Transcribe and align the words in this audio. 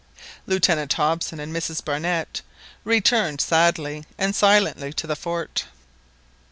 Lieutenant 0.47 0.91
Hobson 0.93 1.39
and 1.39 1.55
Mrs 1.55 1.85
Barnett 1.85 2.41
returned 2.83 3.39
sadly 3.39 4.03
and 4.17 4.35
silently 4.35 4.91
to 4.93 5.05
the 5.05 5.15
fort. 5.15 5.65